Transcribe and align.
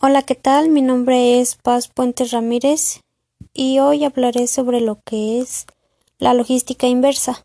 Hola, 0.00 0.22
¿qué 0.22 0.36
tal? 0.36 0.68
Mi 0.68 0.80
nombre 0.80 1.40
es 1.40 1.56
Paz 1.56 1.88
Puentes 1.88 2.30
Ramírez 2.30 3.00
y 3.52 3.80
hoy 3.80 4.04
hablaré 4.04 4.46
sobre 4.46 4.80
lo 4.80 5.00
que 5.04 5.40
es 5.40 5.66
la 6.20 6.34
logística 6.34 6.86
inversa. 6.86 7.44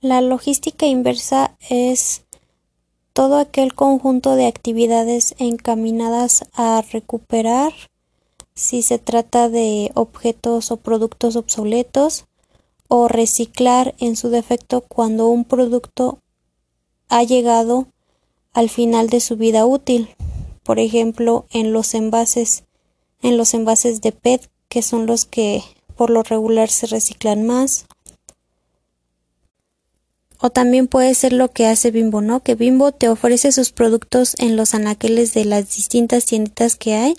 La 0.00 0.20
logística 0.20 0.86
inversa 0.86 1.56
es 1.68 2.22
todo 3.12 3.38
aquel 3.38 3.74
conjunto 3.74 4.36
de 4.36 4.46
actividades 4.46 5.34
encaminadas 5.38 6.44
a 6.52 6.84
recuperar 6.92 7.72
si 8.54 8.82
se 8.82 9.00
trata 9.00 9.48
de 9.48 9.90
objetos 9.94 10.70
o 10.70 10.76
productos 10.76 11.34
obsoletos 11.34 12.26
o 12.86 13.08
reciclar 13.08 13.96
en 13.98 14.14
su 14.14 14.28
defecto 14.28 14.82
cuando 14.82 15.30
un 15.30 15.44
producto 15.44 16.20
ha 17.08 17.24
llegado 17.24 17.88
al 18.52 18.68
final 18.68 19.08
de 19.08 19.18
su 19.18 19.36
vida 19.36 19.66
útil 19.66 20.14
por 20.70 20.78
ejemplo, 20.78 21.46
en 21.50 21.72
los 21.72 21.94
envases, 21.94 22.62
en 23.22 23.36
los 23.36 23.54
envases 23.54 24.02
de 24.02 24.12
PET, 24.12 24.48
que 24.68 24.82
son 24.82 25.04
los 25.04 25.24
que 25.24 25.64
por 25.96 26.10
lo 26.10 26.22
regular 26.22 26.70
se 26.70 26.86
reciclan 26.86 27.44
más. 27.44 27.86
O 30.38 30.50
también 30.50 30.86
puede 30.86 31.12
ser 31.16 31.32
lo 31.32 31.50
que 31.50 31.66
hace 31.66 31.90
Bimbo, 31.90 32.20
¿no? 32.20 32.44
Que 32.44 32.54
Bimbo 32.54 32.92
te 32.92 33.08
ofrece 33.08 33.50
sus 33.50 33.72
productos 33.72 34.36
en 34.38 34.54
los 34.54 34.72
anaqueles 34.72 35.34
de 35.34 35.44
las 35.44 35.74
distintas 35.74 36.24
tienditas 36.24 36.76
que 36.76 36.94
hay 36.94 37.16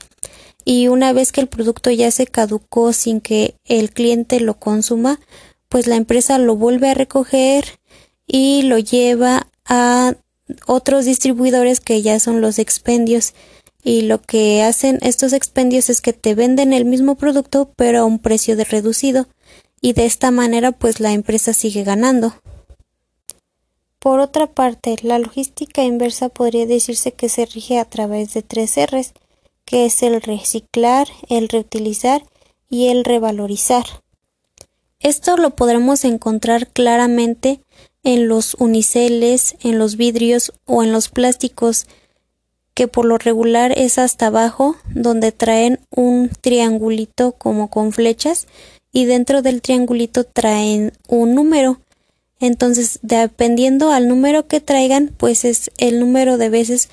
y 0.64 0.88
una 0.88 1.12
vez 1.12 1.34
que 1.34 1.42
el 1.42 1.48
producto 1.48 1.92
ya 1.92 2.10
se 2.10 2.28
caducó 2.28 2.94
sin 2.94 3.20
que 3.20 3.56
el 3.66 3.92
cliente 3.92 4.40
lo 4.40 4.54
consuma, 4.54 5.20
pues 5.68 5.88
la 5.88 5.98
empresa 5.98 6.38
lo 6.38 6.56
vuelve 6.56 6.90
a 6.90 6.94
recoger 6.94 7.66
y 8.26 8.62
lo 8.62 8.80
lleva 8.80 9.48
a 9.66 10.14
otros 10.66 11.06
distribuidores 11.06 11.80
que 11.80 12.02
ya 12.02 12.20
son 12.20 12.42
los 12.42 12.60
expendios 12.60 13.34
y 13.84 14.02
lo 14.02 14.22
que 14.22 14.64
hacen 14.64 15.00
estos 15.02 15.34
expendios 15.34 15.90
es 15.90 16.02
que 16.02 16.14
te 16.14 16.36
venden 16.36 16.74
el 16.74 16.86
mismo 16.86 17.16
producto 17.16 17.72
pero 17.76 18.00
a 18.00 18.06
un 18.06 18.20
precio 18.20 18.56
de 18.56 18.64
reducido 18.64 19.28
y 19.82 19.94
de 19.94 20.06
esta 20.06 20.32
manera 20.32 20.72
pues 20.72 21.00
la 21.00 21.12
empresa 21.12 21.54
sigue 21.54 21.84
ganando. 21.84 22.36
Por 24.00 24.20
otra 24.20 24.48
parte, 24.48 24.96
la 25.04 25.20
logística 25.20 25.84
inversa 25.84 26.30
podría 26.30 26.66
decirse 26.66 27.12
que 27.12 27.30
se 27.30 27.46
rige 27.46 27.78
a 27.78 27.86
través 27.86 28.34
de 28.34 28.42
tres 28.42 28.76
R's, 28.76 29.14
que 29.64 29.86
es 29.86 30.02
el 30.02 30.22
reciclar, 30.22 31.08
el 31.30 31.50
reutilizar 31.50 32.24
y 32.68 32.88
el 32.88 33.06
revalorizar. 33.06 33.86
Esto 35.00 35.38
lo 35.38 35.52
podremos 35.52 36.04
encontrar 36.04 36.68
claramente 36.68 37.62
en 38.04 38.28
los 38.28 38.56
uniceles, 38.56 39.56
en 39.62 39.78
los 39.78 39.96
vidrios 39.96 40.54
o 40.66 40.84
en 40.84 40.92
los 40.92 41.10
plásticos, 41.10 41.88
que 42.74 42.88
por 42.88 43.06
lo 43.06 43.18
regular 43.18 43.74
es 43.78 43.98
hasta 43.98 44.28
abajo, 44.28 44.76
donde 44.94 45.32
traen 45.32 45.80
un 45.90 46.30
triangulito 46.42 47.34
como 47.34 47.70
con 47.70 47.92
flechas 47.92 48.48
y 48.92 49.06
dentro 49.06 49.42
del 49.42 49.62
triangulito 49.62 50.24
traen 50.24 50.94
un 51.08 51.36
número. 51.36 51.80
Entonces, 52.40 53.00
dependiendo 53.04 53.92
al 53.92 54.08
número 54.08 54.48
que 54.48 54.62
traigan, 54.62 55.14
pues 55.16 55.46
es 55.46 55.70
el 55.78 56.00
número 56.00 56.38
de 56.38 56.50
veces 56.50 56.90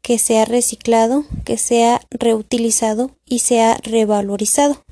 que 0.00 0.18
se 0.18 0.38
ha 0.38 0.44
reciclado, 0.44 1.24
que 1.44 1.58
se 1.58 1.84
ha 1.86 2.00
reutilizado 2.10 3.10
y 3.24 3.40
se 3.40 3.62
ha 3.62 3.76
revalorizado. 3.82 4.82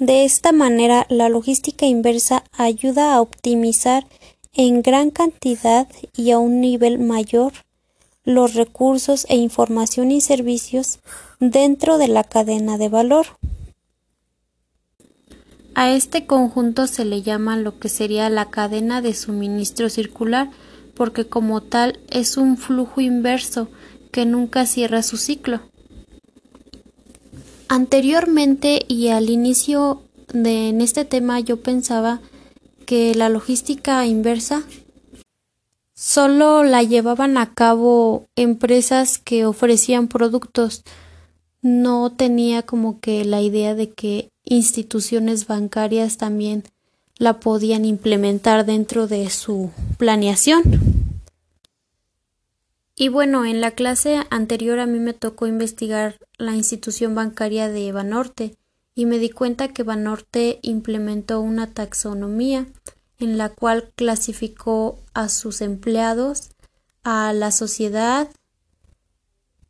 De 0.00 0.24
esta 0.24 0.52
manera, 0.52 1.04
la 1.10 1.28
logística 1.28 1.84
inversa 1.84 2.42
ayuda 2.56 3.12
a 3.12 3.20
optimizar 3.20 4.06
en 4.54 4.80
gran 4.80 5.10
cantidad 5.10 5.86
y 6.16 6.30
a 6.30 6.38
un 6.38 6.62
nivel 6.62 6.98
mayor 6.98 7.52
los 8.24 8.54
recursos 8.54 9.26
e 9.28 9.36
información 9.36 10.10
y 10.10 10.22
servicios 10.22 11.00
dentro 11.38 11.98
de 11.98 12.08
la 12.08 12.24
cadena 12.24 12.78
de 12.78 12.88
valor. 12.88 13.26
A 15.74 15.90
este 15.90 16.24
conjunto 16.26 16.86
se 16.86 17.04
le 17.04 17.20
llama 17.20 17.58
lo 17.58 17.78
que 17.78 17.90
sería 17.90 18.30
la 18.30 18.48
cadena 18.48 19.02
de 19.02 19.12
suministro 19.12 19.90
circular 19.90 20.48
porque 20.94 21.26
como 21.26 21.60
tal 21.60 22.00
es 22.08 22.38
un 22.38 22.56
flujo 22.56 23.02
inverso 23.02 23.68
que 24.12 24.24
nunca 24.24 24.64
cierra 24.64 25.02
su 25.02 25.18
ciclo. 25.18 25.60
Anteriormente 27.72 28.84
y 28.88 29.10
al 29.10 29.30
inicio 29.30 30.02
de 30.34 30.70
en 30.70 30.80
este 30.80 31.04
tema 31.04 31.38
yo 31.38 31.58
pensaba 31.58 32.20
que 32.84 33.14
la 33.14 33.28
logística 33.28 34.04
inversa 34.06 34.64
solo 35.94 36.64
la 36.64 36.82
llevaban 36.82 37.38
a 37.38 37.54
cabo 37.54 38.26
empresas 38.34 39.18
que 39.18 39.46
ofrecían 39.46 40.08
productos. 40.08 40.82
No 41.62 42.10
tenía 42.10 42.62
como 42.62 42.98
que 42.98 43.24
la 43.24 43.40
idea 43.40 43.76
de 43.76 43.90
que 43.90 44.30
instituciones 44.42 45.46
bancarias 45.46 46.16
también 46.16 46.64
la 47.18 47.38
podían 47.38 47.84
implementar 47.84 48.66
dentro 48.66 49.06
de 49.06 49.30
su 49.30 49.70
planeación. 49.96 50.89
Y 53.00 53.08
bueno, 53.08 53.46
en 53.46 53.62
la 53.62 53.70
clase 53.70 54.26
anterior 54.28 54.78
a 54.78 54.84
mí 54.84 54.98
me 54.98 55.14
tocó 55.14 55.46
investigar 55.46 56.18
la 56.36 56.54
institución 56.54 57.14
bancaria 57.14 57.70
de 57.70 57.90
Banorte 57.92 58.58
y 58.94 59.06
me 59.06 59.18
di 59.18 59.30
cuenta 59.30 59.68
que 59.68 59.84
Banorte 59.84 60.58
implementó 60.60 61.40
una 61.40 61.72
taxonomía 61.72 62.66
en 63.18 63.38
la 63.38 63.48
cual 63.48 63.90
clasificó 63.96 64.98
a 65.14 65.30
sus 65.30 65.62
empleados, 65.62 66.50
a 67.02 67.32
la 67.32 67.52
sociedad 67.52 68.28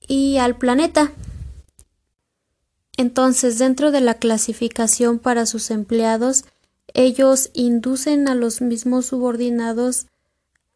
y 0.00 0.38
al 0.38 0.58
planeta. 0.58 1.12
Entonces, 2.96 3.60
dentro 3.60 3.92
de 3.92 4.00
la 4.00 4.14
clasificación 4.14 5.20
para 5.20 5.46
sus 5.46 5.70
empleados, 5.70 6.46
ellos 6.94 7.50
inducen 7.54 8.28
a 8.28 8.34
los 8.34 8.60
mismos 8.60 9.06
subordinados 9.06 10.08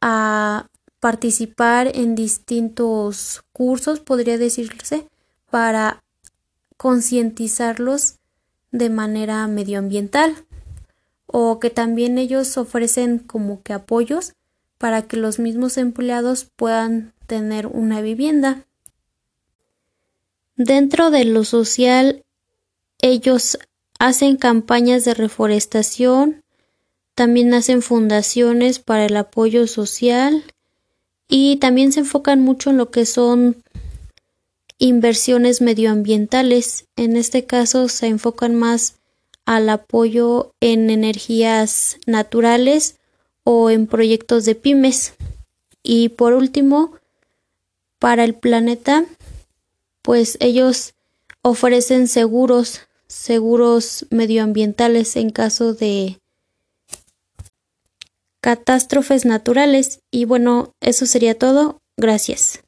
a 0.00 0.69
participar 1.04 1.94
en 1.94 2.15
distintos 2.15 3.44
cursos, 3.53 4.00
podría 4.00 4.38
decirse, 4.38 5.06
para 5.50 6.03
concientizarlos 6.78 8.15
de 8.70 8.88
manera 8.88 9.47
medioambiental 9.47 10.34
o 11.26 11.60
que 11.60 11.69
también 11.69 12.16
ellos 12.16 12.56
ofrecen 12.56 13.19
como 13.19 13.62
que 13.62 13.75
apoyos 13.75 14.32
para 14.78 15.03
que 15.03 15.19
los 15.19 15.38
mismos 15.38 15.76
empleados 15.76 16.47
puedan 16.56 17.12
tener 17.26 17.66
una 17.66 18.00
vivienda. 18.00 18.64
Dentro 20.56 21.10
de 21.10 21.26
lo 21.26 21.44
social, 21.44 22.25
ellos 23.03 23.59
hacen 23.98 24.38
campañas 24.38 25.04
de 25.04 25.12
reforestación, 25.12 26.43
también 27.14 27.53
hacen 27.53 27.82
fundaciones 27.82 28.78
para 28.78 29.04
el 29.04 29.19
apoyo 29.19 29.66
social 29.66 30.44
y 31.37 31.56
también 31.56 31.91
se 31.91 31.99
enfocan 31.99 32.41
mucho 32.43 32.71
en 32.71 32.77
lo 32.77 32.93
que 32.93 33.05
son 33.05 33.56
inversiones 34.78 35.62
medioambientales. 35.62 36.87
En 36.95 37.17
este 37.17 37.45
caso 37.45 37.89
se 37.89 38.06
enfocan 38.06 38.55
más 38.55 39.00
al 39.44 39.69
apoyo 39.69 40.55
en 40.61 40.91
energías 40.91 41.99
naturales 42.06 43.00
o 43.43 43.69
en 43.69 43.89
proyectos 43.89 44.44
de 44.44 44.55
pymes. 44.55 45.15
Y 45.83 46.11
por 46.11 46.34
último, 46.34 46.93
para 47.99 48.23
el 48.23 48.37
planeta, 48.37 49.05
pues 50.03 50.37
ellos 50.39 50.94
ofrecen 51.43 52.06
seguros, 52.06 52.83
seguros 53.09 54.06
medioambientales 54.11 55.17
en 55.17 55.31
caso 55.31 55.75
de 55.75 56.21
catástrofes 58.44 59.25
naturales. 59.25 60.00
Y 60.12 60.27
bueno, 60.27 60.75
eso 60.82 61.06
sería 61.06 61.38
todo. 61.38 61.78
Gracias. 61.97 62.63